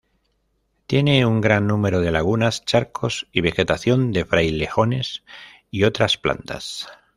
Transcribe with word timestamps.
Tiene 0.87 1.27
un 1.27 1.41
gran 1.41 1.67
número 1.67 2.01
de 2.01 2.09
lagunas, 2.09 2.65
charcos 2.65 3.27
y 3.31 3.41
vegetación 3.41 4.11
de 4.13 4.25
frailejones 4.25 5.21
y 5.69 5.83
otras 5.83 6.17
plantas. 6.17 6.87